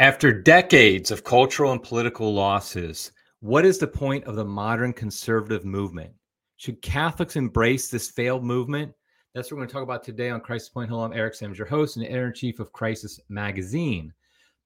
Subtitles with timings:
[0.00, 3.10] After decades of cultural and political losses,
[3.40, 6.12] what is the point of the modern conservative movement?
[6.56, 8.92] Should Catholics embrace this failed movement?
[9.34, 10.88] That's what we're going to talk about today on Crisis Point.
[10.88, 14.12] Hello, I'm Eric Sammons, your host and editor in chief of Crisis Magazine.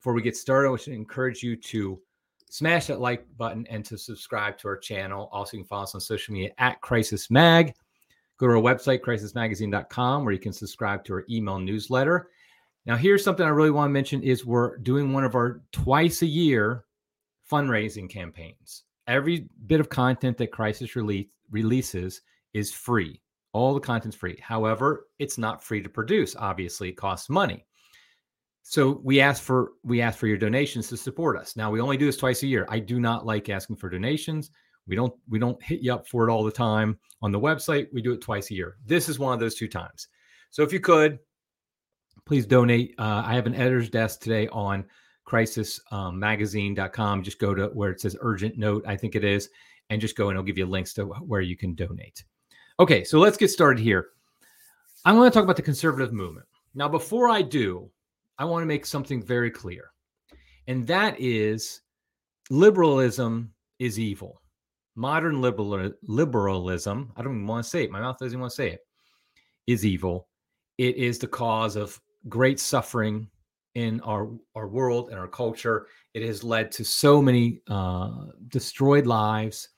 [0.01, 1.99] Before we get started, I should encourage you to
[2.51, 5.31] smash that like button and to subscribe to our channel.
[5.33, 7.73] Also, you can follow us on social media at Crisis Mag.
[8.37, 12.29] Go to our website, crisismagazine.com, where you can subscribe to our email newsletter.
[12.85, 16.23] Now, here's something I really want to mention is we're doing one of our twice
[16.23, 16.85] a year
[17.51, 18.85] fundraising campaigns.
[19.07, 22.23] Every bit of content that Crisis release, releases
[22.55, 23.21] is free.
[23.53, 24.39] All the content's free.
[24.41, 26.35] However, it's not free to produce.
[26.35, 27.67] Obviously, it costs money.
[28.63, 31.57] So we ask for we ask for your donations to support us.
[31.57, 32.65] Now we only do this twice a year.
[32.69, 34.51] I do not like asking for donations.
[34.87, 37.89] We don't we don't hit you up for it all the time on the website.
[37.93, 38.77] We do it twice a year.
[38.87, 40.09] This is one of those two times.
[40.51, 41.19] So if you could
[42.27, 42.95] please donate.
[42.99, 44.85] Uh, I have an editor's desk today on
[45.27, 47.19] crisismagazine.com.
[47.19, 49.49] Um, just go to where it says urgent note, I think it is,
[49.91, 52.25] and just go and it'll give you links to where you can donate.
[52.81, 54.09] Okay, so let's get started here.
[55.05, 56.47] I'm going to talk about the conservative movement.
[56.75, 57.91] Now, before I do,
[58.39, 59.91] I want to make something very clear,
[60.67, 61.83] and that is
[62.51, 64.41] liberalism is evil.
[64.95, 68.57] Modern liberal, liberalism, I don't even want to say it, my mouth doesn't want to
[68.57, 68.81] say it,
[69.67, 70.29] is evil.
[70.79, 73.29] It is the cause of great suffering
[73.75, 75.87] in our our world and our culture.
[76.15, 79.69] It has led to so many uh, destroyed lives,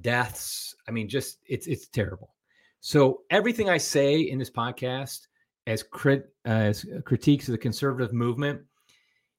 [0.00, 0.74] deaths.
[0.86, 2.34] I mean, just it's it's terrible.
[2.80, 5.26] So everything I say in this podcast
[5.66, 8.60] as crit as critiques of the conservative movement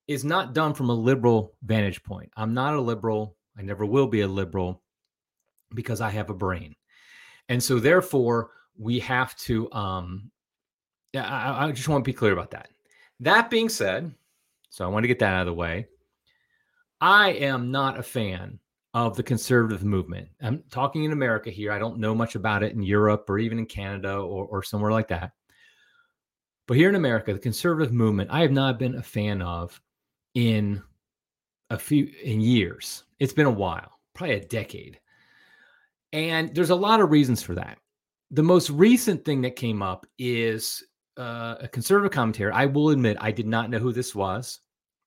[0.08, 2.32] is not done from a liberal vantage point.
[2.36, 3.36] I'm not a liberal.
[3.58, 4.82] I never will be a liberal
[5.76, 6.76] because I have a brain,
[7.48, 10.32] and so therefore we have to um,
[11.14, 12.70] yeah, I, I just want to be clear about that.
[13.20, 14.14] That being said,
[14.70, 15.87] so I want to get that out of the way.
[17.02, 18.59] I am not a fan
[18.93, 20.30] of the conservative movement.
[20.42, 21.71] I'm talking in America here.
[21.71, 24.92] I don't know much about it in Europe or even in Canada or, or somewhere
[24.92, 25.31] like that.
[26.67, 29.80] But here in America, the conservative movement, I have not been a fan of
[30.33, 30.81] in
[31.70, 33.03] a few in years.
[33.20, 34.99] It's been a while, probably a decade.
[36.14, 37.77] And there's a lot of reasons for that.
[38.31, 40.83] The most recent thing that came up is
[41.20, 42.54] uh, a conservative commentator.
[42.54, 44.60] I will admit I did not know who this was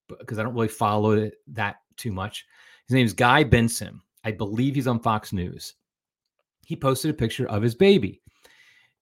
[0.09, 2.45] because I don't really follow it that too much.
[2.87, 4.01] His name is Guy Benson.
[4.23, 5.75] I believe he's on Fox News.
[6.65, 8.21] He posted a picture of his baby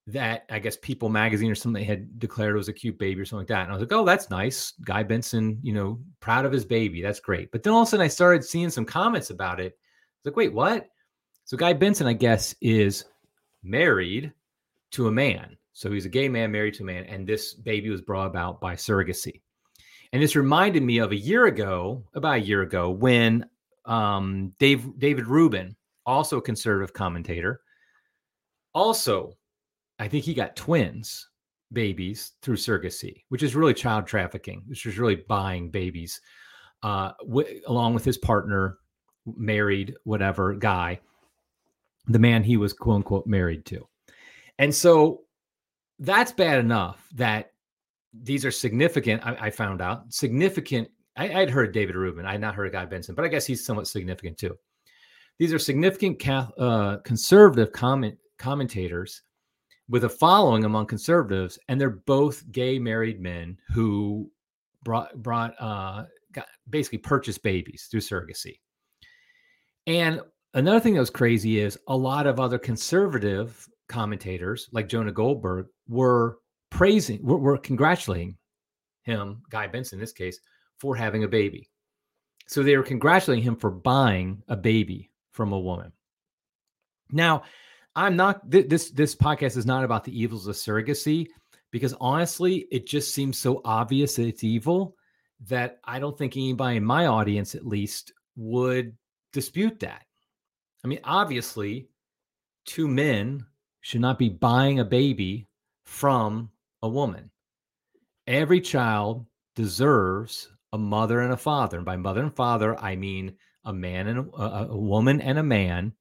[0.07, 3.41] that I guess People Magazine or something had declared was a cute baby or something
[3.41, 3.63] like that.
[3.63, 4.73] And I was like, oh, that's nice.
[4.83, 7.01] Guy Benson, you know, proud of his baby.
[7.01, 7.51] That's great.
[7.51, 9.73] But then all of a sudden I started seeing some comments about it.
[9.73, 10.87] I was like, wait, what?
[11.45, 13.05] So Guy Benson, I guess, is
[13.63, 14.33] married
[14.91, 15.57] to a man.
[15.73, 18.59] So he's a gay man married to a man, and this baby was brought about
[18.59, 19.41] by surrogacy.
[20.13, 23.45] And this reminded me of a year ago, about a year ago, when
[23.85, 27.61] um, Dave David Rubin, also a conservative commentator,
[28.73, 29.37] also,
[29.99, 31.29] I think he got twins
[31.71, 36.19] babies through surrogacy, which is really child trafficking, which is really buying babies,
[36.83, 38.77] uh, w- along with his partner,
[39.25, 40.99] married whatever guy,
[42.07, 43.87] the man he was quote unquote married to.
[44.57, 45.21] And so
[46.01, 47.53] that's bad enough that
[48.13, 49.25] these are significant.
[49.25, 50.89] I, I found out significant.
[51.15, 52.25] I, would heard David Rubin.
[52.25, 54.57] I had not heard Guy Benson, but I guess he's somewhat significant too.
[55.37, 59.21] These are significant uh, conservative comment commentators
[59.89, 64.29] with a following among conservatives, and they're both gay married men who
[64.83, 68.59] brought brought uh, got, basically purchased babies through surrogacy.
[69.87, 70.21] And
[70.53, 75.67] another thing that was crazy is a lot of other conservative commentators like Jonah Goldberg
[75.87, 78.37] were praising, were, were congratulating
[79.03, 80.39] him, Guy Benson in this case,
[80.79, 81.69] for having a baby.
[82.47, 85.91] So they were congratulating him for buying a baby from a woman.
[87.11, 87.43] Now,
[87.95, 91.27] I'm not th- this this podcast is not about the evils of surrogacy
[91.71, 94.95] because honestly, it just seems so obvious that it's evil
[95.47, 98.95] that I don't think anybody in my audience at least would
[99.33, 100.03] dispute that.
[100.83, 101.89] I mean, obviously,
[102.65, 103.45] two men
[103.81, 105.47] should not be buying a baby
[105.83, 106.49] from
[106.81, 107.29] a woman.
[108.27, 109.25] Every child
[109.55, 111.77] deserves a mother and a father.
[111.77, 113.35] And by mother and father, I mean
[113.65, 115.93] a man and a, a, woman and a man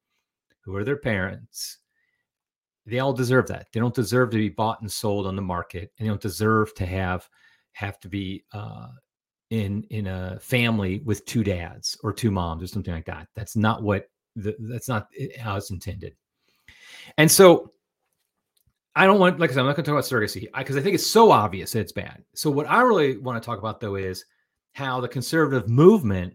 [0.62, 1.79] who are their parents.
[2.87, 3.67] They all deserve that.
[3.73, 6.75] They don't deserve to be bought and sold on the market, and they don't deserve
[6.75, 7.29] to have
[7.73, 8.88] have to be uh,
[9.50, 13.29] in in a family with two dads or two moms or something like that.
[13.35, 16.15] That's not what the, that's not how it's intended.
[17.19, 17.73] And so
[18.95, 20.81] I don't want, like I said, I'm not going to talk about surrogacy because I,
[20.81, 22.25] I, think it's so obvious that it's bad.
[22.35, 24.25] So what I really want to talk about though is
[24.73, 26.35] how the conservative movement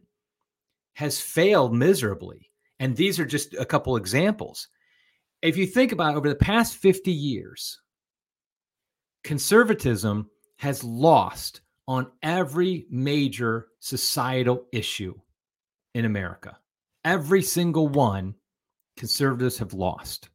[0.93, 2.49] has failed miserably.
[2.79, 4.67] And these are just a couple examples.
[5.41, 7.79] If you think about it, over the past 50 years,
[9.23, 15.13] conservatism has lost on every major societal issue
[15.93, 16.57] in America.
[17.03, 18.33] Every single one,
[18.97, 20.29] conservatives have lost.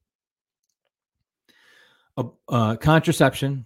[2.49, 3.65] Uh, contraception.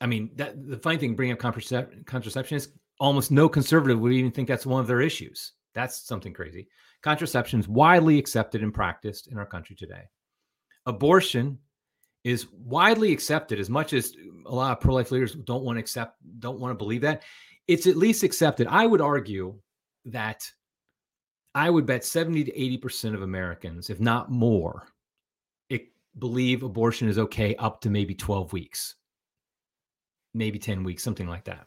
[0.00, 2.68] I mean, that, the funny thing bringing up contracep- contraception is
[2.98, 5.52] almost no conservative would even think that's one of their issues.
[5.74, 6.68] That's something crazy.
[7.02, 10.02] Contraception is widely accepted and practiced in our country today.
[10.86, 11.58] Abortion
[12.24, 14.14] is widely accepted as much as
[14.46, 17.22] a lot of pro-life leaders don't want to accept don't want to believe that
[17.66, 19.54] it's at least accepted i would argue
[20.04, 20.48] that
[21.54, 24.86] i would bet 70 to 80% of americans if not more
[26.18, 28.96] believe abortion is okay up to maybe 12 weeks.
[30.34, 31.66] Maybe 10 weeks something like that.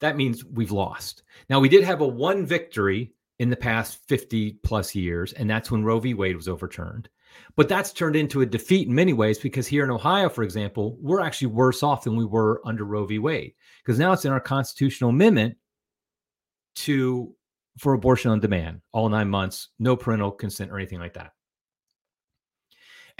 [0.00, 1.22] That means we've lost.
[1.48, 5.70] Now we did have a one victory in the past 50 plus years and that's
[5.70, 6.14] when roe v.
[6.14, 7.08] Wade was overturned.
[7.56, 10.96] But that's turned into a defeat in many ways because here in Ohio, for example,
[11.00, 13.18] we're actually worse off than we were under Roe v.
[13.18, 13.54] Wade
[13.84, 15.56] because now it's in our constitutional amendment
[16.76, 17.34] to
[17.78, 21.32] for abortion on demand, all nine months, no parental consent or anything like that.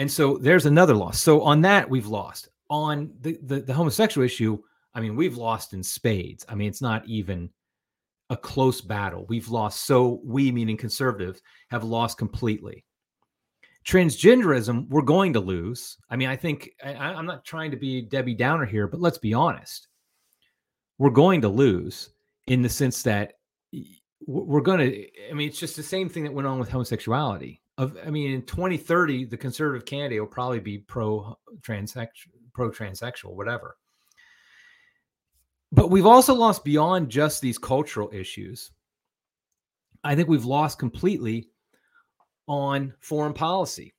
[0.01, 1.21] And so there's another loss.
[1.21, 2.49] So on that, we've lost.
[2.71, 4.59] On the, the, the homosexual issue,
[4.95, 6.47] I mean, we've lost in spades.
[6.49, 7.51] I mean, it's not even
[8.31, 9.27] a close battle.
[9.29, 9.85] We've lost.
[9.85, 12.85] So we, meaning conservatives, have lost completely
[13.87, 18.03] transgenderism we're going to lose i mean i think I, i'm not trying to be
[18.03, 19.89] debbie downer here but let's be honest
[20.99, 22.11] we're going to lose
[22.47, 23.33] in the sense that
[24.27, 27.63] we're going to i mean it's just the same thing that went on with homosexuality
[27.81, 33.35] of i mean in 2030 the conservative candidate will probably be pro transsexual pro transsexual
[33.35, 33.77] whatever
[35.73, 38.71] but we've also lost beyond just these cultural issues
[40.05, 41.49] i think we've lost completely
[42.51, 43.95] on foreign policy.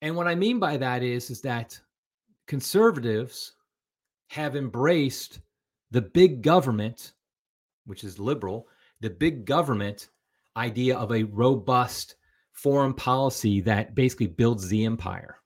[0.00, 1.78] And what I mean by that is, is that
[2.46, 3.52] conservatives
[4.28, 5.40] have embraced
[5.90, 7.12] the big government,
[7.84, 8.68] which is liberal,
[9.00, 10.08] the big government
[10.56, 12.14] idea of a robust
[12.62, 15.38] foreign policy that basically builds the empire,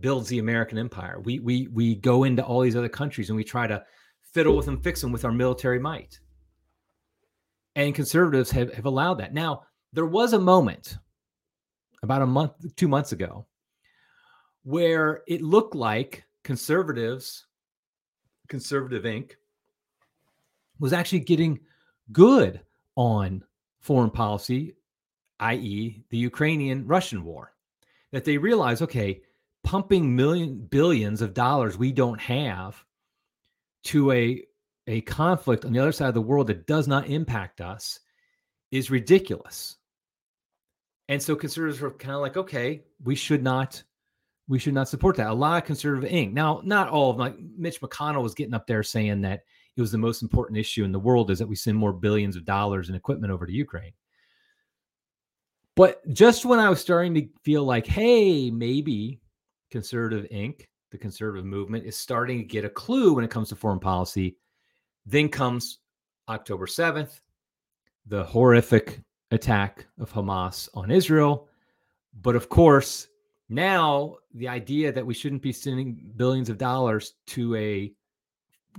[0.00, 1.20] builds the American empire.
[1.20, 3.84] We we we go into all these other countries and we try to
[4.32, 6.18] fiddle with them, fix them with our military might.
[7.74, 9.34] And conservatives have, have allowed that.
[9.34, 10.96] Now, there was a moment
[12.02, 13.46] about a month, two months ago,
[14.62, 17.46] where it looked like conservatives,
[18.48, 19.32] Conservative Inc.,
[20.78, 21.60] was actually getting
[22.12, 22.60] good
[22.94, 23.42] on
[23.80, 24.74] foreign policy,
[25.40, 27.52] i.e., the Ukrainian Russian war.
[28.12, 29.22] That they realize, okay,
[29.64, 32.84] pumping million billions of dollars we don't have
[33.82, 34.44] to a
[34.86, 37.98] a conflict on the other side of the world that does not impact us
[38.70, 39.76] is ridiculous.
[41.08, 43.82] And so conservatives were kind of like, okay, we should not,
[44.48, 45.30] we should not support that.
[45.30, 46.32] A lot of conservative Inc.
[46.32, 47.26] Now, not all of them.
[47.26, 49.42] Like Mitch McConnell was getting up there saying that
[49.76, 52.36] it was the most important issue in the world is that we send more billions
[52.36, 53.92] of dollars in equipment over to Ukraine.
[55.76, 59.20] But just when I was starting to feel like, hey, maybe
[59.70, 63.56] conservative Inc., the conservative movement, is starting to get a clue when it comes to
[63.56, 64.36] foreign policy,
[65.04, 65.78] then comes
[66.28, 67.20] October 7th,
[68.06, 71.48] the horrific attack of Hamas on Israel.
[72.22, 73.08] But of course,
[73.50, 77.92] now the idea that we shouldn't be sending billions of dollars to a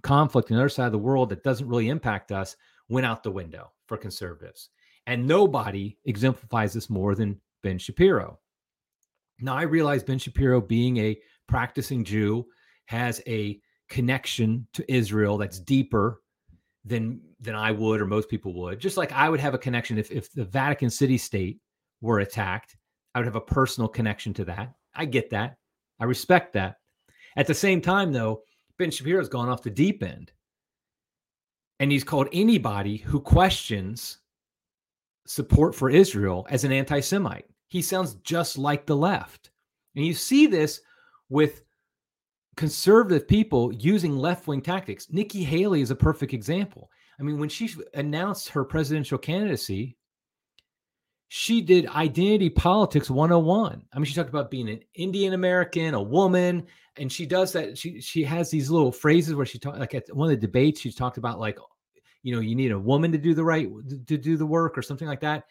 [0.02, 2.56] conflict on the other side of the world that doesn't really impact us
[2.90, 4.70] went out the window for conservatives.
[5.08, 8.40] And nobody exemplifies this more than Ben Shapiro.
[9.40, 12.46] Now, I realize Ben Shapiro, being a practicing Jew,
[12.88, 13.60] has a
[13.90, 16.22] connection to Israel that's deeper
[16.84, 18.80] than than I would or most people would.
[18.80, 21.60] Just like I would have a connection if if the Vatican City state
[22.02, 22.76] were attacked,
[23.16, 24.74] I would have a personal connection to that.
[24.96, 25.58] I get that.
[26.00, 26.78] I respect that.
[27.36, 28.42] At the same time though,
[28.78, 30.32] Ben Shapiro's gone off the deep end.
[31.80, 34.20] And he's called anybody who questions
[35.28, 37.46] support for Israel as an anti-Semite.
[37.68, 39.52] He sounds just like the left.
[39.96, 40.82] And you see this
[41.30, 41.64] with
[42.56, 45.08] conservative people using left wing tactics.
[45.12, 46.90] Nikki Haley is a perfect example.
[47.20, 49.98] I mean, when she announced her presidential candidacy,
[51.30, 53.84] she did identity politics 101.
[53.92, 56.66] I mean, she talked about being an Indian American, a woman,
[56.96, 57.78] and she does that.
[57.78, 60.80] She she has these little phrases where she talked like at one of the debates,
[60.80, 61.60] she talked about like,
[62.28, 63.70] you know, you need a woman to do the right
[64.06, 65.46] to do the work or something like that.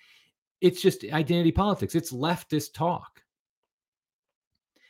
[0.60, 1.94] It's just identity politics.
[1.94, 3.22] It's leftist talk.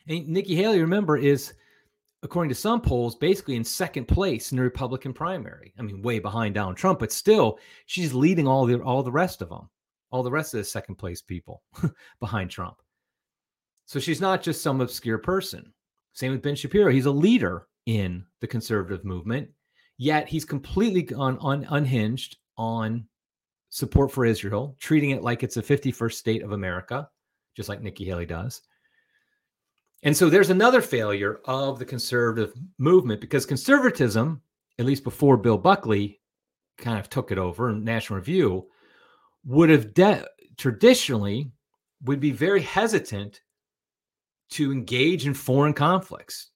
[0.09, 1.53] And Nikki Haley, remember, is
[2.23, 5.73] according to some polls, basically in second place in the Republican primary.
[5.79, 9.41] I mean, way behind Donald Trump, but still, she's leading all the all the rest
[9.41, 9.69] of them,
[10.11, 11.63] all the rest of the second place people
[12.19, 12.81] behind Trump.
[13.85, 15.71] So she's not just some obscure person.
[16.11, 16.91] Same with Ben Shapiro.
[16.91, 19.47] He's a leader in the conservative movement,
[19.97, 23.05] yet he's completely on, on unhinged on
[23.69, 27.09] support for Israel, treating it like it's a 51st state of America,
[27.55, 28.61] just like Nikki Haley does.
[30.03, 34.41] And so there's another failure of the conservative movement because conservatism,
[34.79, 36.21] at least before Bill Buckley
[36.77, 38.67] kind of took it over in National Review,
[39.43, 40.25] would have de-
[40.57, 41.51] traditionally
[42.03, 43.41] would be very hesitant
[44.49, 46.51] to engage in foreign conflicts,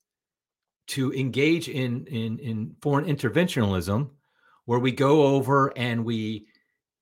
[0.91, 4.09] to engage in, in, in foreign interventionism,
[4.65, 6.47] where we go over and we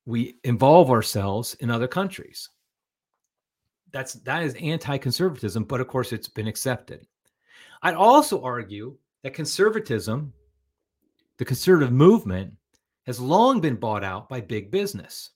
[0.06, 2.50] we involve ourselves in other countries.
[3.92, 7.08] That's that is anti-conservatism, but of course it's been accepted.
[7.82, 10.34] I'd also argue that conservatism,
[11.38, 12.54] the conservative movement,
[13.08, 15.32] has long been bought out by big business.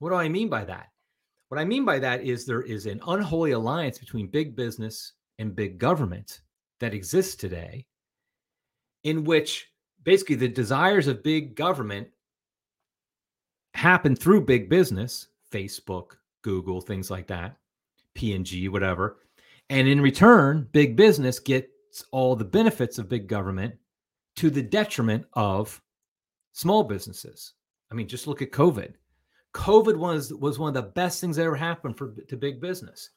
[0.00, 0.88] What do I mean by that?
[1.48, 5.54] What I mean by that is there is an unholy alliance between big business and
[5.54, 6.40] big government
[6.80, 7.86] that exists today,
[9.04, 9.68] in which
[10.02, 12.08] basically the desires of big government
[13.74, 17.56] happen through big business, Facebook, Google, things like that,
[18.14, 19.18] P&G, whatever.
[19.68, 21.68] And in return, big business gets
[22.10, 23.74] all the benefits of big government
[24.36, 25.80] to the detriment of
[26.52, 27.54] small businesses.
[27.90, 28.94] I mean, just look at COVID.
[29.54, 33.10] COVID was was one of the best things that ever happened for to big business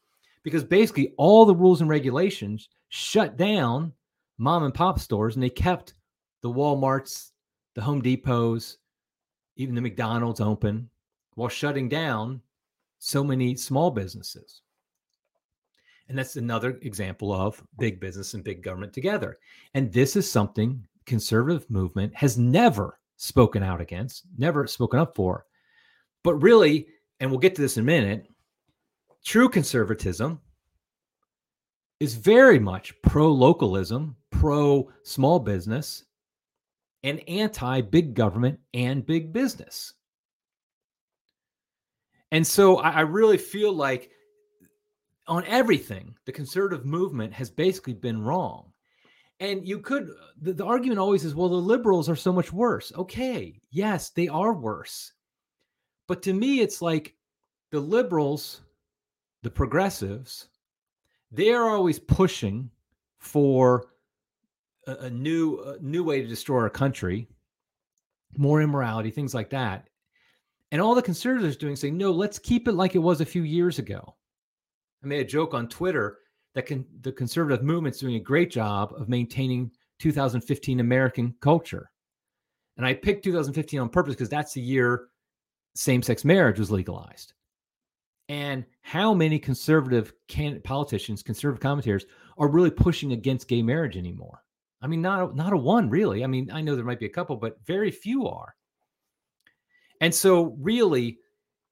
[0.44, 3.94] because basically all the rules and regulations shut down
[4.38, 5.94] mom and pop stores and they kept
[6.42, 7.32] the Walmarts,
[7.76, 8.78] the Home Depots,
[9.56, 10.90] even the McDonald's open
[11.36, 12.42] while shutting down
[13.00, 14.62] so many small businesses.
[16.10, 19.38] And that's another example of big business and big government together.
[19.74, 25.46] And this is something conservative movement has never spoken out against, never spoken up for.
[26.24, 26.88] But really,
[27.20, 28.28] and we'll get to this in a minute,
[29.24, 30.40] true conservatism
[32.00, 36.04] is very much pro localism, pro small business,
[37.04, 39.94] and anti big government and big business.
[42.32, 44.10] And so I, I, really feel like
[45.28, 48.72] on everything, the conservative movement has basically been wrong.
[49.40, 50.10] And you could,
[50.42, 52.92] the, the argument always is, well, the liberals are so much worse.
[52.96, 55.14] Okay, yes, they are worse.
[56.08, 57.14] But to me, it's like
[57.72, 58.62] the liberals,
[59.44, 60.48] the progressives,
[61.32, 62.70] they are always pushing
[63.18, 63.88] for
[64.88, 67.28] a, a new a new way to destroy our country,
[68.38, 69.90] more immorality, things like that.
[70.72, 73.44] And all the conservatives doing saying, no, let's keep it like it was a few
[73.44, 74.16] years ago.
[75.04, 76.18] I made a joke on Twitter
[76.56, 76.68] that
[77.02, 81.92] the conservative movement's doing a great job of maintaining 2015 American culture.
[82.78, 85.10] And I picked 2015 on purpose because that's the year
[85.76, 87.34] same sex marriage was legalized.
[88.30, 90.14] And how many conservative
[90.64, 92.06] politicians, conservative commentators
[92.38, 94.44] are really pushing against gay marriage anymore?
[94.82, 96.24] I mean, not not a one really.
[96.24, 98.56] I mean, I know there might be a couple, but very few are.
[100.02, 101.20] And so, really,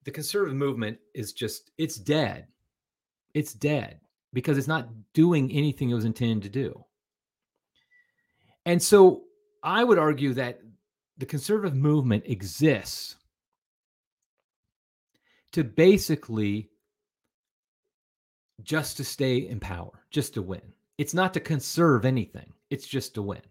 [0.06, 2.48] the conservative movement is just it's dead.
[3.34, 4.00] It's dead
[4.34, 6.86] because it's not doing anything it was intended to do.
[8.66, 9.24] And so,
[9.64, 10.62] I would argue that
[11.18, 13.18] the conservative movement exists
[15.54, 16.70] to basically
[18.64, 20.62] just to stay in power, just to win.
[20.98, 23.42] It's not to conserve anything, it's just to win.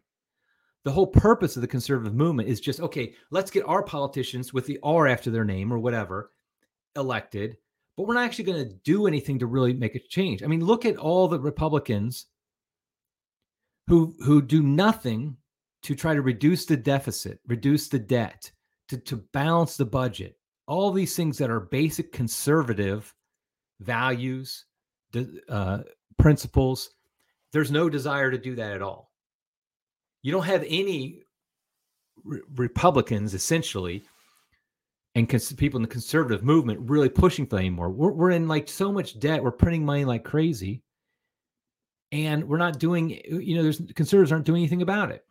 [0.85, 4.67] The whole purpose of the conservative movement is just okay, let's get our politicians with
[4.67, 6.33] the R after their name or whatever
[6.97, 7.57] elected,
[7.97, 10.43] but we're not actually going to do anything to really make a change.
[10.43, 12.27] I mean, look at all the Republicans
[13.89, 15.37] who who do nothing
[15.83, 18.51] to try to reduce the deficit, reduce the debt,
[18.89, 20.37] to, to balance the budget,
[20.71, 23.13] all these things that are basic conservative
[23.81, 24.67] values,
[25.49, 25.81] uh,
[26.17, 26.91] principles.
[27.53, 29.11] There's no desire to do that at all.
[30.23, 31.23] You don't have any
[32.23, 34.05] re- Republicans essentially
[35.17, 37.91] and cons- people in the conservative movement really pushing for anymore.
[37.91, 39.43] We're, we're in like so much debt.
[39.43, 40.85] We're printing money like crazy.
[42.13, 45.25] And we're not doing, you know, there's conservatives aren't doing anything about it.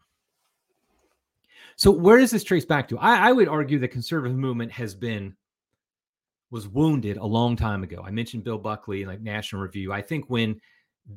[1.80, 3.00] So where does this trace back to?
[3.00, 5.34] I, I would argue the conservative movement has been
[6.52, 8.04] was wounded a long time ago.
[8.06, 9.94] I mentioned Bill Buckley like National Review.
[9.94, 10.60] I think when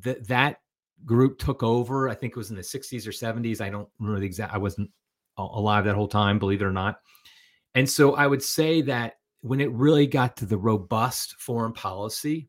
[0.01, 0.61] th- that
[1.03, 3.59] group took over, I think it was in the 60s or 70s.
[3.59, 4.53] I don't remember the exact.
[4.53, 4.89] I wasn't
[5.37, 7.01] alive that whole time, believe it or not.
[7.75, 12.47] And so I would say that when it really got to the robust foreign policy,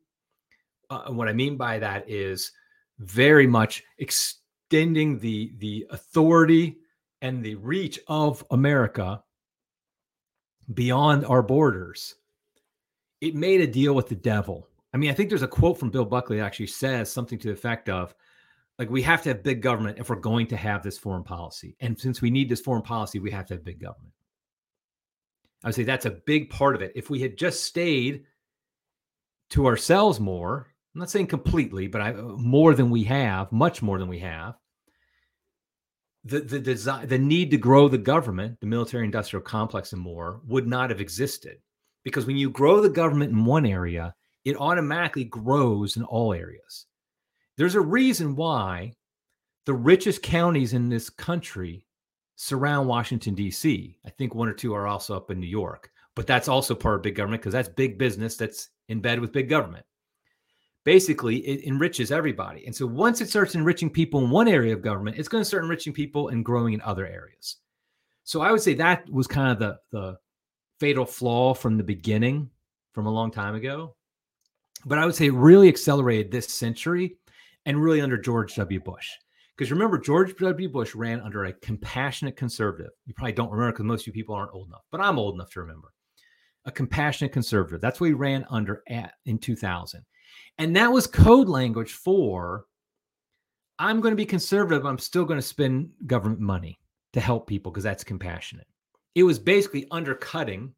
[0.89, 2.53] uh, what I mean by that is
[3.01, 6.77] very much extending the the authority
[7.25, 9.23] and the reach of America
[10.75, 12.17] beyond our borders,
[13.23, 14.69] it made a deal with the devil.
[14.93, 17.49] I mean, I think there's a quote from Bill Buckley that actually says something to
[17.49, 18.15] the effect of
[18.79, 21.77] like we have to have big government if we're going to have this foreign policy.
[21.81, 24.13] And since we need this foreign policy, we have to have big government.
[25.63, 26.93] I would say that's a big part of it.
[26.95, 28.25] If we had just stayed
[29.51, 33.81] to ourselves more, I'm not saying completely, but I, uh, more than we have, much
[33.81, 34.57] more than we have,
[36.25, 40.41] the the desire, the need to grow the government, the military industrial complex, and more
[40.47, 41.59] would not have existed.
[42.03, 44.15] Because when you grow the government in one area,
[44.45, 46.87] it automatically grows in all areas.
[47.57, 48.95] There's a reason why
[49.65, 51.87] the richest counties in this country
[52.37, 53.97] surround Washington, D.C.
[54.05, 56.97] I think one or two are also up in New York, but that's also part
[56.97, 59.87] of big government because that's big business that's in bed with big government.
[60.85, 62.67] Basically, it enriches everybody.
[62.67, 65.47] And so once it starts enriching people in one area of government, it's going to
[65.47, 67.57] start enriching people and growing in other areas.
[68.25, 70.19] So I would say that was kind of the, the
[70.81, 72.51] fatal flaw from the beginning,
[72.93, 73.97] from a long time ago.
[74.85, 77.17] But I would say it really accelerated this century
[77.65, 78.81] and really under George W.
[78.81, 79.09] Bush.
[79.57, 80.69] Because remember, George W.
[80.69, 82.91] Bush ran under a compassionate conservative.
[83.07, 85.35] You probably don't remember because most of you people aren't old enough, but I'm old
[85.35, 85.93] enough to remember.
[86.67, 87.81] A compassionate conservative.
[87.81, 90.05] That's what he ran under at in 2000.
[90.59, 92.67] And that was code language for
[93.79, 94.87] I'm going to be conservative.
[94.87, 96.79] I'm still going to spend government money
[97.13, 98.67] to help people because that's compassionate.
[99.15, 100.75] It was basically undercutting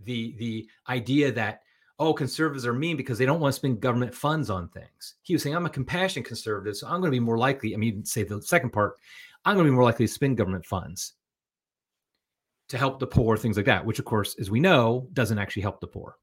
[0.00, 1.62] the the idea that
[1.98, 5.14] oh, conservatives are mean because they don't want to spend government funds on things.
[5.22, 7.76] He was saying, I'm a compassionate conservative, so I'm going to be more likely, I
[7.76, 8.96] mean, say the second part,
[9.44, 11.12] I'm going to be more likely to spend government funds
[12.68, 15.62] to help the poor, things like that, which, of course, as we know, doesn't actually
[15.62, 16.16] help the poor.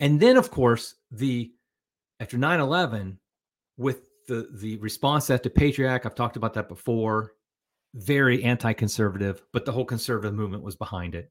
[0.00, 1.52] And then, of course, the
[2.20, 3.18] after 9 11,
[3.76, 7.32] with the, the response to Patriot I've talked about that before,
[7.94, 11.30] very anti conservative, but the whole conservative movement was behind it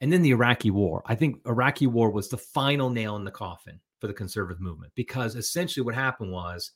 [0.00, 1.02] and then the Iraqi war.
[1.06, 4.92] I think Iraqi war was the final nail in the coffin for the conservative movement
[4.94, 6.72] because essentially what happened was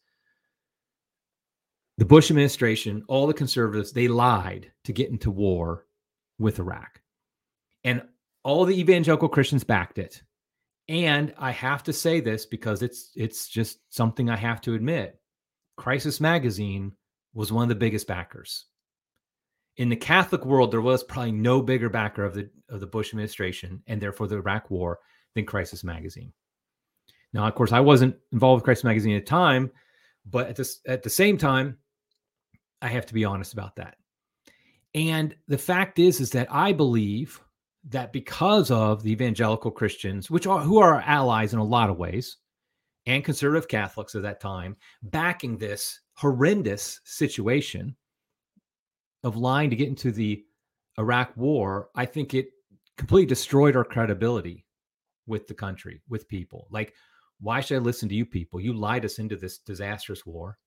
[1.97, 5.87] the Bush administration, all the conservatives, they lied to get into war
[6.39, 7.01] with Iraq.
[7.85, 8.03] And
[8.43, 10.23] all the evangelical Christians backed it.
[10.89, 15.19] And I have to say this because it's it's just something I have to admit.
[15.77, 16.93] Crisis magazine
[17.33, 18.67] was one of the biggest backers
[19.77, 23.11] in the Catholic world, there was probably no bigger backer of the of the Bush
[23.11, 24.99] administration and therefore the Iraq War
[25.35, 26.33] than Crisis Magazine.
[27.33, 29.71] Now, of course, I wasn't involved with Crisis Magazine at the time,
[30.25, 31.79] but at this at the same time,
[32.81, 33.97] I have to be honest about that.
[34.95, 37.41] And the fact is, is that I believe
[37.89, 41.99] that because of the evangelical Christians, which are who are allies in a lot of
[41.99, 42.39] ways,
[43.07, 47.95] and conservative Catholics at that time, backing this horrendous situation
[49.23, 50.45] of lying to get into the
[50.99, 52.49] Iraq war, I think it
[52.97, 54.65] completely destroyed our credibility
[55.27, 56.67] with the country, with people.
[56.71, 56.95] Like,
[57.41, 58.61] why should I listen to you people?
[58.61, 60.59] You lied us into this disastrous war.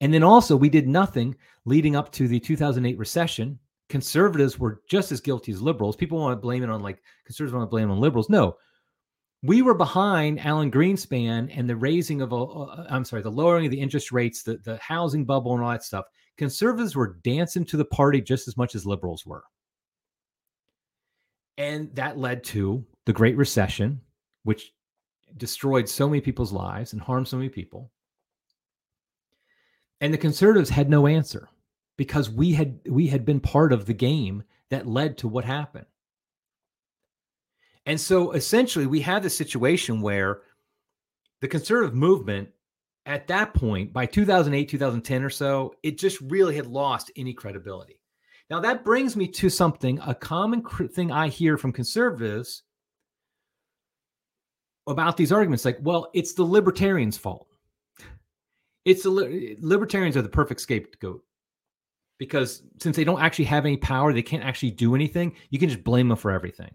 [0.00, 3.58] And then also, we did nothing leading up to the 2008 recession.
[3.88, 5.96] Conservatives were just as guilty as liberals.
[5.96, 8.30] People want to blame it on like conservatives want to blame on liberals.
[8.30, 8.56] No,
[9.42, 13.70] we were behind Alan Greenspan and the raising of, uh, I'm sorry, the lowering of
[13.70, 17.76] the interest rates, the, the housing bubble, and all that stuff conservatives were dancing to
[17.76, 19.44] the party just as much as liberals were.
[21.56, 24.00] And that led to the Great Recession,
[24.42, 24.72] which
[25.36, 27.90] destroyed so many people's lives and harmed so many people.
[30.00, 31.48] And the conservatives had no answer
[31.96, 35.86] because we had we had been part of the game that led to what happened.
[37.86, 40.42] And so essentially we had the situation where
[41.40, 42.48] the conservative movement
[43.06, 48.00] at that point, by 2008, 2010 or so, it just really had lost any credibility.
[48.50, 52.62] Now, that brings me to something, a common cr- thing I hear from conservatives
[54.86, 57.48] about these arguments like, well, it's the libertarians' fault.
[58.84, 61.22] It's the li- libertarians are the perfect scapegoat
[62.18, 65.34] because since they don't actually have any power, they can't actually do anything.
[65.50, 66.74] You can just blame them for everything.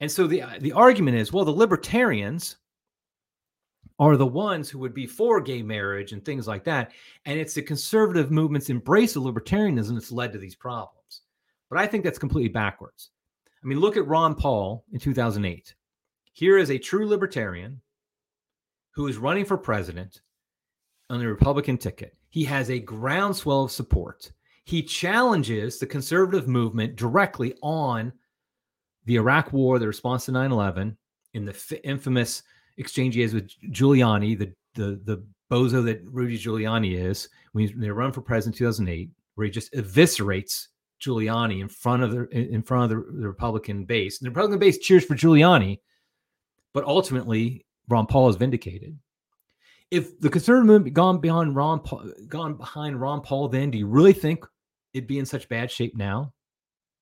[0.00, 2.56] And so the the argument is, well, the libertarians
[3.98, 6.92] are the ones who would be for gay marriage and things like that.
[7.26, 11.22] And it's the conservative movement's embrace of libertarianism that's led to these problems.
[11.70, 13.10] But I think that's completely backwards.
[13.62, 15.74] I mean, look at Ron Paul in 2008.
[16.32, 17.80] Here is a true libertarian
[18.90, 20.20] who is running for president
[21.08, 22.16] on the Republican ticket.
[22.34, 24.32] He has a groundswell of support.
[24.64, 28.12] He challenges the conservative movement directly on
[29.04, 30.98] the Iraq War, the response to 9 11,
[31.34, 32.42] in the f- infamous
[32.76, 37.90] exchange he has with Giuliani, the the the bozo that Rudy Giuliani is when they
[37.90, 40.66] run for president in 2008, where he just eviscerates
[41.00, 44.20] Giuliani in front of the in front of the, the Republican base.
[44.20, 45.78] And the Republican base cheers for Giuliani,
[46.72, 48.98] but ultimately Ron Paul is vindicated.
[49.94, 53.86] If the conservative movement gone beyond Ron Paul, gone behind Ron Paul, then do you
[53.86, 54.44] really think
[54.92, 56.32] it'd be in such bad shape now?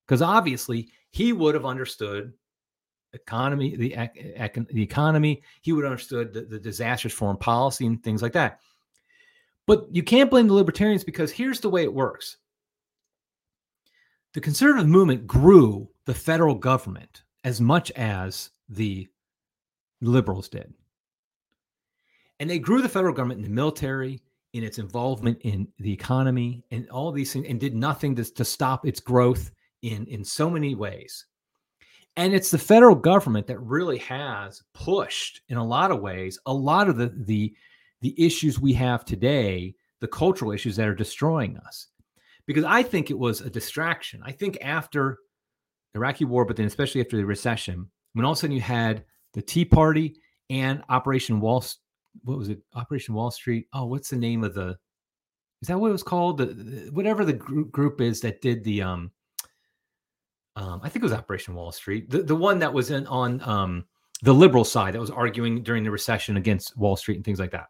[0.07, 2.35] Because obviously he would have understood
[3.15, 3.97] economy, the,
[4.71, 5.43] the economy.
[5.63, 8.61] He would have understood the, the disastrous foreign policy and things like that.
[9.67, 12.37] But you can't blame the libertarians because here's the way it works.
[14.35, 19.09] The conservative movement grew the federal government as much as the
[20.03, 20.75] liberals did.
[22.43, 24.21] And they grew the federal government in the military,
[24.53, 28.45] in its involvement in the economy, and all these things, and did nothing to, to
[28.45, 29.53] stop its growth
[29.83, 31.25] in, in so many ways.
[32.17, 36.53] And it's the federal government that really has pushed, in a lot of ways, a
[36.53, 37.55] lot of the, the,
[38.01, 41.87] the issues we have today, the cultural issues that are destroying us.
[42.47, 44.21] Because I think it was a distraction.
[44.25, 45.19] I think after
[45.93, 48.63] the Iraqi war, but then especially after the recession, when all of a sudden you
[48.63, 50.17] had the Tea Party
[50.51, 51.65] and Operation Wall,
[52.25, 52.61] what was it?
[52.75, 53.69] Operation Wall Street.
[53.73, 54.79] Oh, what's the name of the?
[55.61, 56.39] Is that what it was called?
[56.39, 59.11] The, the whatever the group, group is that did the um
[60.57, 63.41] um, I think it was Operation Wall Street, the, the one that was in on
[63.43, 63.85] um,
[64.23, 67.51] the liberal side that was arguing during the recession against Wall Street and things like
[67.53, 67.69] that.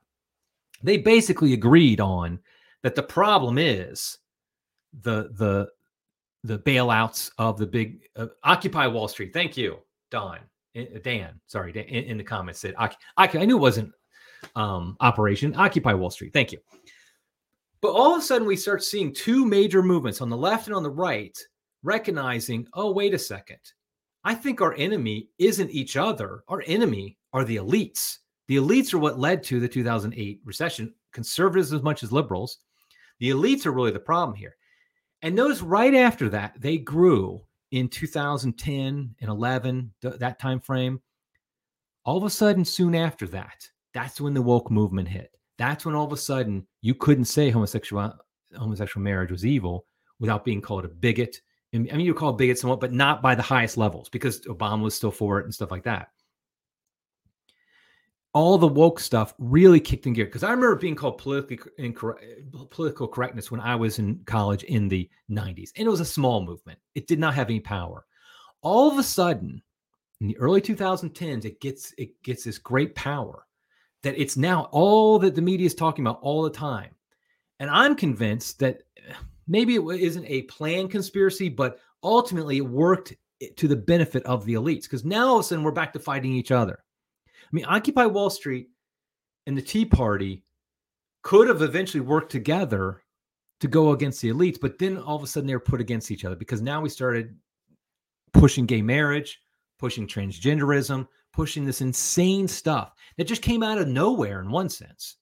[0.83, 2.41] They basically agreed on
[2.83, 4.19] that the problem is
[5.03, 5.69] the the
[6.45, 9.33] the bailouts of the big uh, Occupy Wall Street.
[9.33, 9.79] Thank you,
[10.11, 10.39] Don,
[10.75, 11.41] eh, Dan.
[11.47, 13.93] Sorry, Dan, in, in, the comments said I, I knew it wasn't
[14.57, 16.33] um, Operation Occupy Wall Street.
[16.33, 16.59] Thank you.
[17.81, 20.77] But all of a sudden, we start seeing two major movements on the left and
[20.77, 21.37] on the right
[21.83, 23.59] recognizing, oh, wait a second.
[24.25, 26.45] I think our enemy isn't each other.
[26.49, 28.19] Our enemy are the elites.
[28.47, 32.59] The elites are what led to the 2008 recession, conservatives as much as liberals.
[33.19, 34.57] The elites are really the problem here.
[35.23, 41.01] And notice right after that, they grew in 2010 and 11, th- that time frame.
[42.05, 45.37] All of a sudden, soon after that, that's when the woke movement hit.
[45.59, 48.15] That's when all of a sudden you couldn't say homosexual
[48.57, 49.87] homosexual marriage was evil
[50.19, 51.41] without being called a bigot,
[51.75, 54.95] I mean, you call bigots somewhat, but not by the highest levels because Obama was
[54.95, 56.09] still for it and stuff like that.
[58.35, 62.25] All the woke stuff really kicked in gear because I remember being called politically incorrect,
[62.71, 66.45] political correctness when I was in college in the 90s, and it was a small
[66.45, 66.79] movement.
[66.95, 68.07] It did not have any power.
[68.63, 69.63] All of a sudden,
[70.21, 73.47] in the early 2010s, it gets it gets this great power
[74.03, 76.91] that it's now all that the media is talking about all the time.
[77.61, 79.15] And I'm convinced that eh,
[79.47, 84.45] maybe it isn't a planned conspiracy, but ultimately it worked eh, to the benefit of
[84.45, 86.83] the elites because now all of a sudden we're back to fighting each other.
[87.27, 88.69] I mean, Occupy Wall Street
[89.47, 90.43] and the Tea Party
[91.23, 93.03] could have eventually worked together
[93.61, 96.11] to go against the elites, but then all of a sudden they were put against
[96.11, 97.37] each other because now we started
[98.33, 99.41] pushing gay marriage,
[99.79, 105.17] pushing transgenderism, pushing this insane stuff that just came out of nowhere in one sense.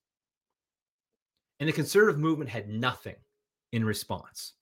[1.59, 3.16] And the conservative movement had nothing
[3.73, 4.55] in response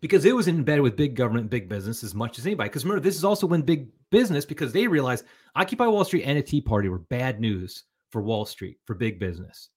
[0.00, 2.68] because it was in bed with big government, big business as much as anybody.
[2.68, 5.24] Because remember, this is also when big business, because they realized
[5.56, 9.18] Occupy Wall Street and a Tea Party were bad news for Wall Street, for big
[9.18, 9.70] business.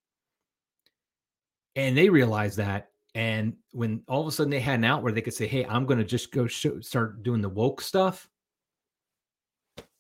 [1.76, 2.90] And they realized that.
[3.16, 5.66] And when all of a sudden they had an out where they could say, hey,
[5.66, 8.28] I'm going to just go show, start doing the woke stuff,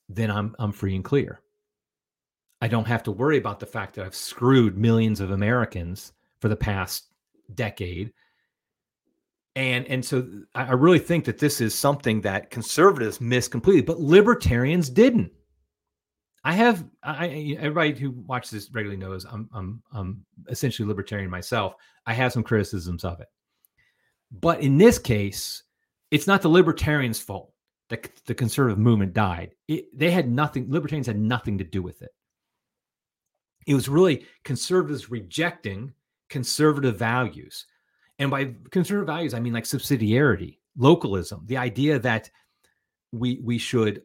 [0.10, 1.42] then I'm, I'm free and clear.
[2.62, 6.50] I don't have to worry about the fact that I've screwed millions of Americans for
[6.50, 7.08] the past
[7.54, 8.12] decade.
[9.56, 14.00] And, and so I really think that this is something that conservatives missed completely, but
[14.00, 15.32] libertarians didn't.
[16.44, 21.74] I have I everybody who watches this regularly knows I'm I'm I'm essentially libertarian myself.
[22.06, 23.28] I have some criticisms of it.
[24.32, 25.64] But in this case,
[26.10, 27.52] it's not the libertarians' fault
[27.90, 29.56] that the conservative movement died.
[29.68, 32.12] It, they had nothing, libertarians had nothing to do with it.
[33.66, 35.94] It was really conservatives rejecting
[36.30, 37.66] conservative values.
[38.20, 42.30] And by conservative values, I mean like subsidiarity, localism, the idea that
[43.12, 44.02] we we should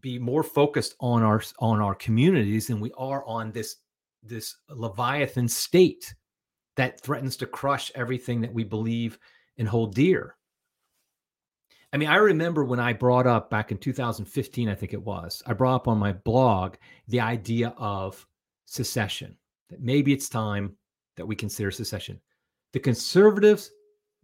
[0.00, 3.76] be more focused on our on our communities than we are on this
[4.22, 6.14] this leviathan state
[6.76, 9.18] that threatens to crush everything that we believe
[9.58, 10.36] and hold dear.
[11.96, 15.42] I mean, I remember when I brought up back in 2015, I think it was,
[15.46, 16.74] I brought up on my blog
[17.08, 18.26] the idea of
[18.66, 19.34] secession,
[19.70, 20.76] that maybe it's time
[21.16, 22.20] that we consider secession.
[22.74, 23.70] The conservatives,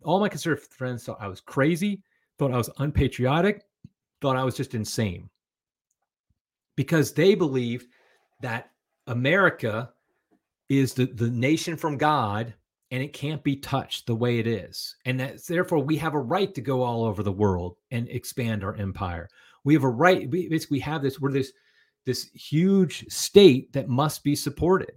[0.04, 2.02] all my conservative friends thought I was crazy,
[2.38, 3.62] thought I was unpatriotic,
[4.20, 5.30] thought I was just insane
[6.76, 7.86] because they believed
[8.42, 8.70] that
[9.06, 9.94] America
[10.68, 12.52] is the, the nation from God
[12.92, 14.94] and it can't be touched the way it is.
[15.06, 18.62] And that's therefore we have a right to go all over the world and expand
[18.62, 19.28] our empire.
[19.64, 21.52] We have a right, we basically have this, we're this
[22.04, 24.92] this huge state that must be supported.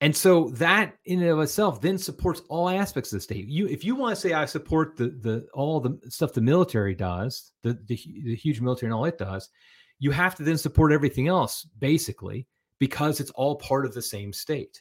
[0.00, 3.48] And so that in and of itself then supports all aspects of the state.
[3.48, 6.94] You, if you want to say I support the the all the stuff the military
[6.94, 9.50] does, the, the the huge military and all it does,
[9.98, 12.46] you have to then support everything else basically
[12.78, 14.80] because it's all part of the same state.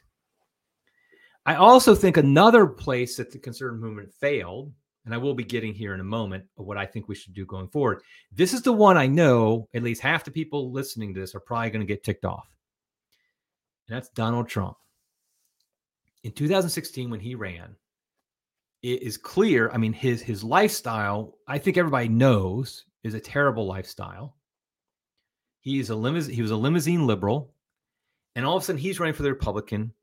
[1.47, 4.73] I also think another place that the conservative movement failed,
[5.05, 7.33] and I will be getting here in a moment of what I think we should
[7.33, 8.01] do going forward.
[8.33, 11.39] This is the one I know at least half the people listening to this are
[11.39, 12.49] probably going to get ticked off.
[13.87, 14.75] And that's Donald Trump.
[16.23, 17.77] In 2016, when he ran,
[18.83, 19.71] it is clear.
[19.71, 24.35] I mean, his his lifestyle, I think everybody knows, is a terrible lifestyle.
[25.61, 27.53] He's a limousine, he was a limousine liberal,
[28.35, 29.93] and all of a sudden he's running for the Republican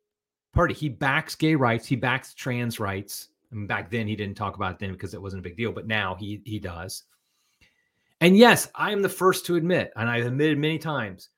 [0.54, 0.74] Party.
[0.74, 4.78] He backs gay rights, he backs trans rights back then he didn't talk about it
[4.78, 7.04] then because it wasn't a big deal, but now he he does.
[8.20, 11.28] And yes, I am the first to admit, and I've admitted many times,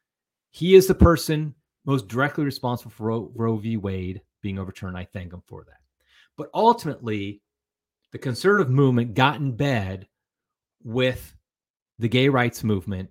[0.50, 3.76] he is the person most directly responsible for Roe, Roe v.
[3.76, 4.96] Wade being overturned.
[4.96, 5.81] I thank him for that.
[6.37, 7.42] But ultimately,
[8.12, 10.07] the conservative movement got in bed
[10.85, 11.35] with
[11.98, 13.11] the gay rights movement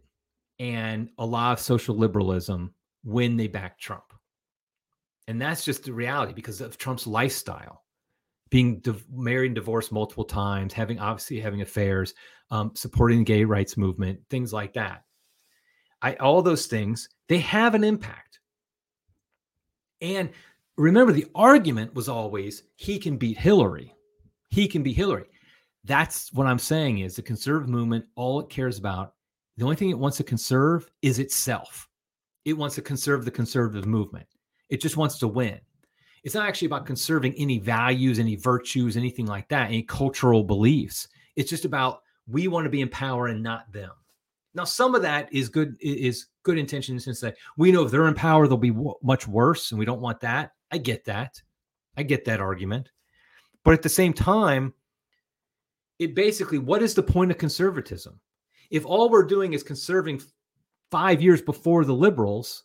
[0.59, 4.04] and a lot of social liberalism when they backed Trump.
[5.27, 7.83] And that's just the reality because of Trump's lifestyle
[8.49, 12.13] being div- married and divorced multiple times, having obviously having affairs,
[12.51, 15.03] um, supporting the gay rights movement, things like that.
[16.01, 18.39] I all those things they have an impact.
[20.01, 20.29] And
[20.77, 23.95] remember, the argument was always he can beat Hillary.
[24.49, 25.27] He can beat Hillary.
[25.83, 29.13] That's what I'm saying is the conservative movement, all it cares about,
[29.57, 31.87] the only thing it wants to conserve is itself.
[32.43, 34.27] It wants to conserve the conservative movement.
[34.69, 35.59] It just wants to win
[36.25, 41.07] it's not actually about conserving any values, any virtues, anything like that, any cultural beliefs.
[41.35, 43.91] It's just about we want to be in power and not them.
[44.55, 48.07] Now, some of that is good is good intention since that we know if they're
[48.07, 50.53] in power, they'll be w- much worse, and we don't want that.
[50.71, 51.39] I get that.
[51.95, 52.89] I get that argument.
[53.63, 54.73] But at the same time,
[55.99, 58.19] it basically, what is the point of conservatism?
[58.71, 60.23] If all we're doing is conserving
[60.89, 62.63] five years before the liberals,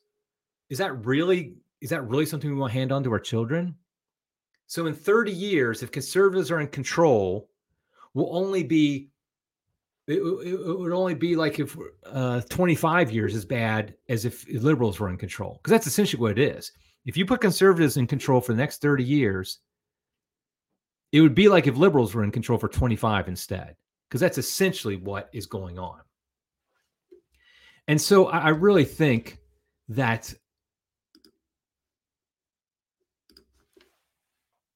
[0.70, 3.74] is that really is that really something we want to hand on to our children?
[4.66, 7.50] So in 30 years, if conservatives are in control,
[8.14, 9.10] will only be
[10.06, 14.98] it, it, would only be like if uh, 25 years as bad as if liberals
[14.98, 16.72] were in control because that's essentially what it is
[17.04, 19.58] if you put conservatives in control for the next 30 years
[21.12, 23.76] it would be like if liberals were in control for 25 instead
[24.08, 26.00] because that's essentially what is going on
[27.86, 29.38] and so I, I really think
[29.88, 30.32] that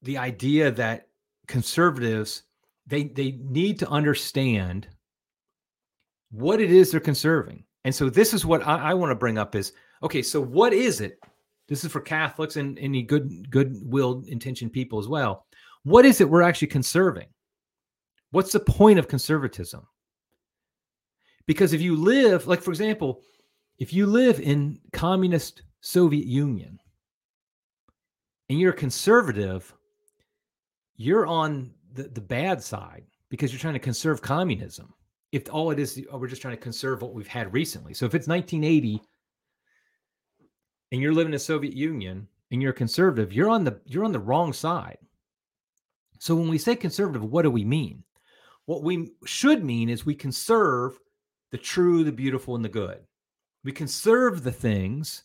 [0.04, 1.08] the idea that
[1.46, 2.44] conservatives
[2.86, 4.88] they they need to understand
[6.30, 7.64] what it is they're conserving.
[7.84, 10.72] And so this is what I, I want to bring up is okay, so what
[10.72, 11.18] is it?
[11.68, 15.46] This is for Catholics and any good goodwill intentioned people as well.
[15.84, 17.28] What is it we're actually conserving?
[18.30, 19.86] What's the point of conservatism?
[21.46, 23.22] Because if you live, like for example,
[23.78, 26.78] if you live in communist Soviet Union
[28.48, 29.74] and you're a conservative,
[30.96, 34.92] you're on the, the bad side because you're trying to conserve communism.
[35.32, 37.94] If all it is, oh, we're just trying to conserve what we've had recently.
[37.94, 39.02] So if it's 1980
[40.92, 44.12] and you're living in the Soviet Union and you're conservative, you're on the you're on
[44.12, 44.98] the wrong side.
[46.20, 48.04] So when we say conservative, what do we mean?
[48.66, 50.98] What we should mean is we conserve
[51.50, 53.00] the true, the beautiful, and the good.
[53.62, 55.24] We conserve the things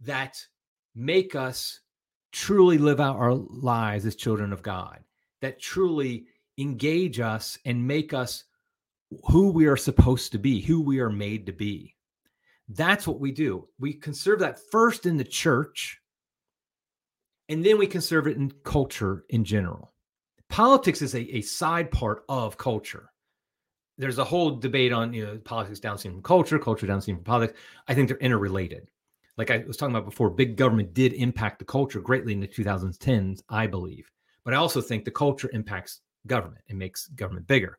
[0.00, 0.44] that
[0.94, 1.80] make us
[2.34, 4.98] truly live out our lives as children of God,
[5.40, 6.26] that truly
[6.58, 8.44] engage us and make us
[9.30, 11.94] who we are supposed to be, who we are made to be.
[12.68, 13.68] That's what we do.
[13.78, 16.00] We conserve that first in the church,
[17.48, 19.92] and then we conserve it in culture in general.
[20.48, 23.10] Politics is a, a side part of culture.
[23.96, 27.58] There's a whole debate on you know politics downstream from culture, culture downstream from politics.
[27.86, 28.88] I think they're interrelated
[29.36, 32.48] like I was talking about before, big government did impact the culture greatly in the
[32.48, 34.10] 2010s, I believe.
[34.44, 36.62] But I also think the culture impacts government.
[36.68, 37.78] It makes government bigger,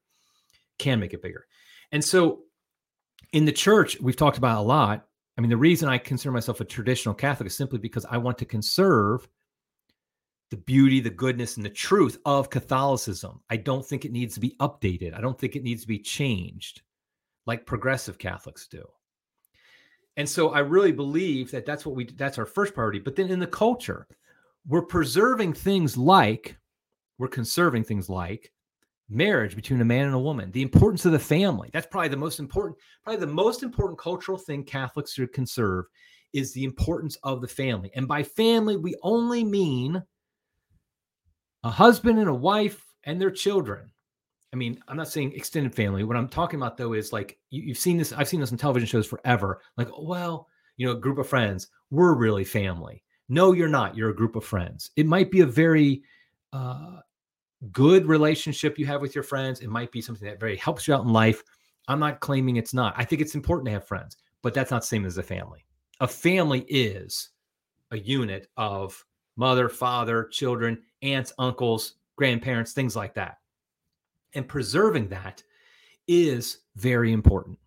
[0.80, 1.46] can make it bigger.
[1.92, 2.42] And so
[3.34, 5.06] in the church, we've talked about a lot.
[5.38, 8.38] I mean, the reason I consider myself a traditional Catholic is simply because I want
[8.40, 9.28] to conserve
[10.52, 13.42] the beauty, the goodness, and the truth of Catholicism.
[13.50, 15.14] I don't think it needs to be updated.
[15.14, 16.82] I don't think it needs to be changed
[17.46, 18.84] like progressive Catholics do.
[20.18, 23.00] And so I really believe that that's what we that's our first priority.
[23.00, 24.08] But then in the culture,
[24.68, 26.58] we're preserving things like
[27.18, 28.52] we're conserving things like
[29.10, 31.70] marriage between a man and a woman, the importance of the family.
[31.72, 35.86] That's probably the most important, probably the most important cultural thing Catholics should conserve
[36.34, 37.92] is the importance of the family.
[37.96, 40.04] And by family, we only mean
[41.64, 43.92] a husband and a wife and their children.
[44.56, 46.06] I mean, I'm not saying extended family.
[46.06, 48.14] What I'm talking about though is like you, have seen this.
[48.14, 49.60] I've seen this on television shows forever.
[49.76, 53.04] Like, well, you know, a group of friends, we're really family.
[53.28, 53.98] No, you're not.
[53.98, 54.92] You're a group of friends.
[54.96, 56.04] It might be a very
[56.54, 57.00] uh,
[57.74, 59.60] good relationship you have with your friends.
[59.60, 61.44] It might be something that very helps you out in life.
[61.90, 62.94] I'm not claiming it's not.
[62.96, 65.66] I think it's important to have friends, but that's not the same as a family.
[66.00, 67.32] A family is
[67.92, 69.04] a unit of
[69.36, 73.40] mother, father, children, aunts, uncles, grandparents, things like that.
[74.36, 75.42] And preserving that
[76.08, 77.58] is very important.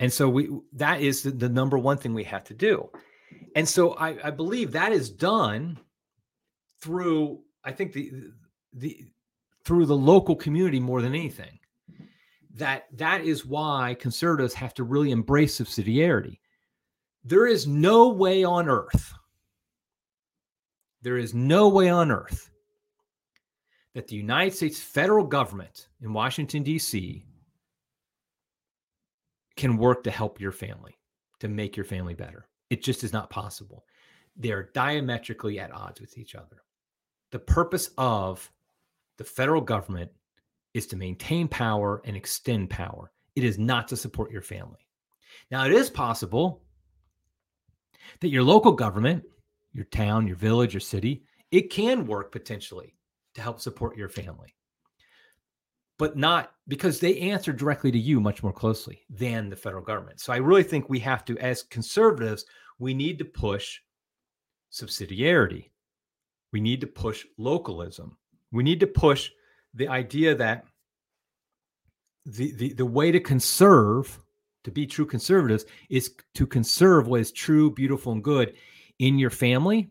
[0.00, 2.88] And so we that is the, the number one thing we have to do.
[3.56, 5.78] And so I, I believe that is done
[6.80, 8.12] through, I think the
[8.72, 9.04] the
[9.64, 11.58] through the local community more than anything.
[12.54, 16.38] That that is why conservatives have to really embrace subsidiarity.
[17.24, 19.12] There is no way on earth,
[21.02, 22.50] there is no way on earth
[23.94, 27.24] that the United States federal government in Washington, D.C.
[29.56, 30.96] can work to help your family,
[31.40, 32.46] to make your family better.
[32.70, 33.84] It just is not possible.
[34.36, 36.62] They're diametrically at odds with each other.
[37.32, 38.50] The purpose of
[39.16, 40.10] the federal government
[40.74, 43.10] is to maintain power and extend power.
[43.36, 44.86] It is not to support your family.
[45.50, 46.62] Now, it is possible
[48.20, 49.24] that your local government,
[49.72, 52.94] your town, your village, your city, it can work potentially
[53.34, 54.54] to help support your family.
[55.98, 60.20] But not because they answer directly to you much more closely than the federal government.
[60.20, 62.44] So I really think we have to, as conservatives,
[62.78, 63.80] we need to push
[64.72, 65.70] subsidiarity.
[66.52, 68.16] We need to push localism.
[68.52, 69.30] We need to push
[69.74, 70.64] the idea that
[72.24, 74.18] the, the, the way to conserve,
[74.64, 78.54] to be true conservatives, is to conserve what is true, beautiful, and good
[78.98, 79.90] in your family,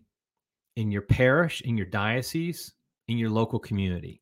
[0.76, 2.74] in your parish, in your diocese,
[3.08, 4.22] in your local community.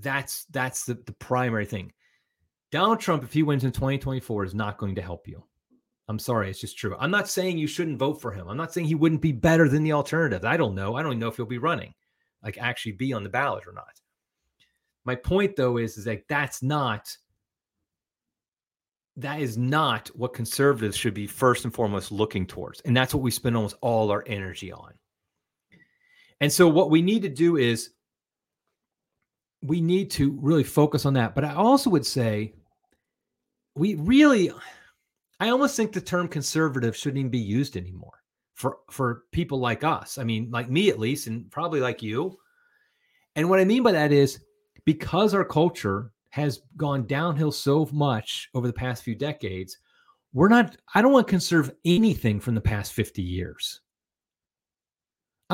[0.00, 1.92] That's that's the, the primary thing.
[2.72, 5.44] Donald Trump, if he wins in 2024, is not going to help you.
[6.08, 6.96] I'm sorry, it's just true.
[6.98, 8.48] I'm not saying you shouldn't vote for him.
[8.48, 10.44] I'm not saying he wouldn't be better than the alternative.
[10.44, 10.96] I don't know.
[10.96, 11.94] I don't even know if he'll be running,
[12.42, 14.00] like actually be on the ballot or not.
[15.04, 17.16] My point though is, is that that's not
[19.16, 22.80] that is not what conservatives should be first and foremost looking towards.
[22.80, 24.92] And that's what we spend almost all our energy on.
[26.44, 27.92] And so what we need to do is
[29.62, 31.34] we need to really focus on that.
[31.34, 32.52] But I also would say
[33.74, 34.52] we really
[35.40, 39.84] I almost think the term conservative shouldn't even be used anymore for for people like
[39.84, 40.18] us.
[40.18, 42.38] I mean, like me at least, and probably like you.
[43.36, 44.38] And what I mean by that is
[44.84, 49.78] because our culture has gone downhill so much over the past few decades,
[50.34, 53.80] we're not, I don't want to conserve anything from the past 50 years.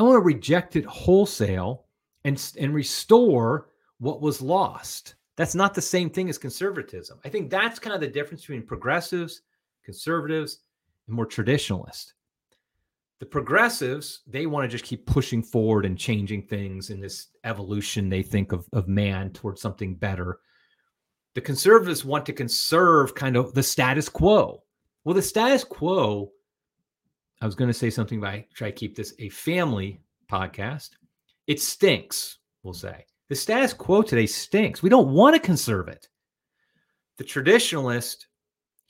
[0.00, 1.84] I want to reject it wholesale
[2.24, 5.16] and, and restore what was lost.
[5.36, 7.18] That's not the same thing as conservatism.
[7.22, 9.42] I think that's kind of the difference between progressives
[9.84, 10.60] conservatives,
[11.06, 12.14] and more traditionalists.
[13.18, 18.08] The progressives, they want to just keep pushing forward and changing things in this evolution
[18.08, 20.40] they think of, of man towards something better.
[21.34, 24.62] The conservatives want to conserve kind of the status quo.
[25.04, 26.32] Well, the status quo,
[27.40, 30.00] I was going to say something but I try to keep this a family
[30.30, 30.90] podcast.
[31.46, 33.04] It stinks, we'll say.
[33.28, 34.82] The status quo today stinks.
[34.82, 36.08] We don't want to conserve it.
[37.16, 38.26] The traditionalist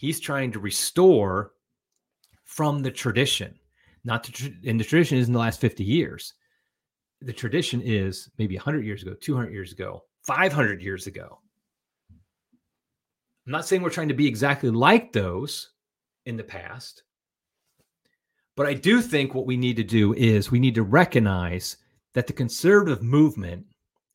[0.00, 1.52] he's trying to restore
[2.44, 3.54] from the tradition
[4.02, 6.32] not to and the tradition is in the last 50 years
[7.20, 11.38] the tradition is maybe 100 years ago 200 years ago 500 years ago
[12.10, 15.72] i'm not saying we're trying to be exactly like those
[16.24, 17.02] in the past
[18.60, 21.78] but i do think what we need to do is we need to recognize
[22.12, 23.64] that the conservative movement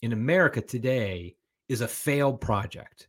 [0.04, 1.36] in america today
[1.68, 3.08] is a failed project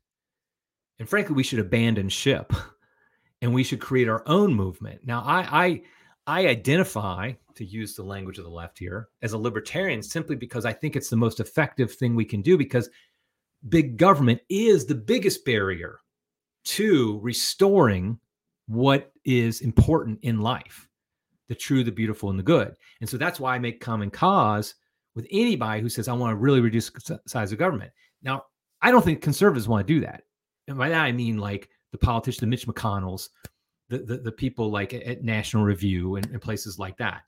[0.99, 2.53] and frankly, we should abandon ship
[3.43, 5.01] and we should create our own movement.
[5.05, 5.83] Now, I, I,
[6.27, 10.65] I identify, to use the language of the left here, as a libertarian simply because
[10.65, 12.91] I think it's the most effective thing we can do because
[13.69, 16.01] big government is the biggest barrier
[16.65, 18.19] to restoring
[18.67, 20.89] what is important in life
[21.49, 22.75] the true, the beautiful, and the good.
[23.01, 24.75] And so that's why I make common cause
[25.15, 27.93] with anybody who says, I want to really reduce the size of government.
[28.23, 28.45] Now,
[28.83, 30.23] I don't think conservatives want to do that.
[30.69, 33.29] And by that I mean like the politicians, the Mitch McConnells,
[33.89, 37.23] the, the, the people like at National Review and, and places like that.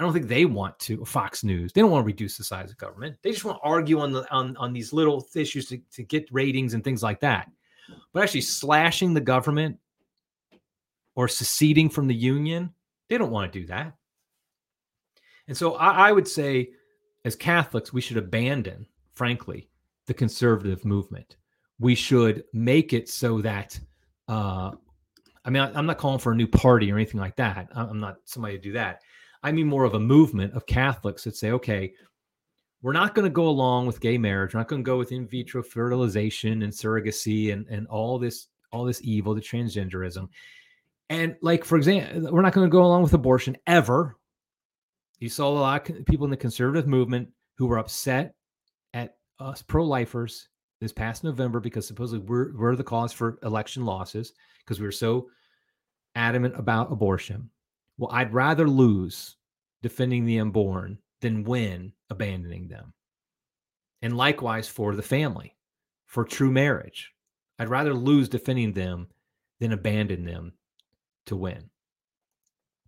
[0.00, 1.72] I don't think they want to Fox News.
[1.72, 3.16] They don't want to reduce the size of government.
[3.22, 6.26] They just want to argue on the on, on these little issues to, to get
[6.32, 7.48] ratings and things like that.
[8.12, 9.78] But actually slashing the government
[11.14, 12.74] or seceding from the union,
[13.12, 13.92] they don't want to do that.
[15.46, 16.70] And so I, I would say,
[17.26, 19.68] as Catholics, we should abandon, frankly,
[20.06, 21.36] the conservative movement.
[21.78, 23.78] We should make it so that
[24.28, 24.70] uh,
[25.44, 27.68] I mean, I, am not calling for a new party or anything like that.
[27.74, 29.02] I'm not somebody to do that.
[29.42, 31.92] I mean more of a movement of Catholics that say, okay,
[32.80, 34.54] we're not going to go along with gay marriage.
[34.54, 38.46] We're not going to go with in vitro fertilization and surrogacy and, and all this
[38.72, 40.28] all this evil, the transgenderism.
[41.12, 44.16] And like, for example, we're not going to go along with abortion ever.
[45.18, 48.34] You saw a lot of people in the conservative movement who were upset
[48.94, 50.48] at us pro-lifers
[50.80, 54.90] this past November because supposedly we're, we're the cause for election losses because we were
[54.90, 55.28] so
[56.14, 57.50] adamant about abortion.
[57.98, 59.36] Well, I'd rather lose
[59.82, 62.94] defending the unborn than win abandoning them.
[64.00, 65.58] And likewise for the family,
[66.06, 67.12] for true marriage.
[67.58, 69.08] I'd rather lose defending them
[69.60, 70.54] than abandon them
[71.26, 71.70] to win.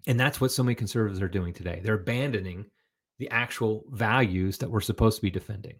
[0.07, 1.81] And that's what so many conservatives are doing today.
[1.83, 2.67] They're abandoning
[3.19, 5.79] the actual values that we're supposed to be defending.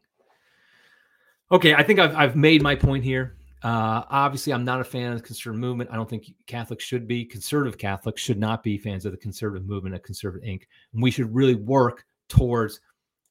[1.53, 3.37] Okay, I think I've, I've made my point here.
[3.63, 5.91] Uh, obviously, I'm not a fan of the conservative movement.
[5.91, 7.25] I don't think Catholics should be.
[7.25, 10.63] Conservative Catholics should not be fans of the conservative movement at Conservative Inc.
[10.93, 12.81] And we should really work towards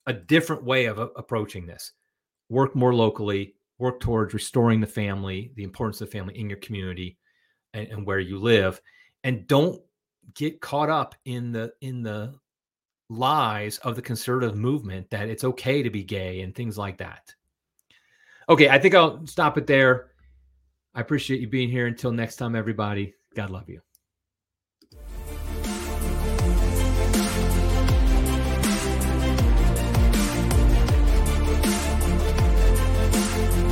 [0.08, 1.92] a different way of uh, approaching this.
[2.50, 6.60] Work more locally, work towards restoring the family, the importance of the family in your
[6.60, 7.18] community
[7.74, 8.82] and, and where you live.
[9.24, 9.82] And don't
[10.36, 12.34] get caught up in the in the
[13.10, 17.34] lies of the conservative movement that it's okay to be gay and things like that.
[18.50, 20.12] Okay, I think I'll stop it there.
[20.96, 21.88] I appreciate you being here.
[21.88, 23.82] Until next time, everybody, God love you.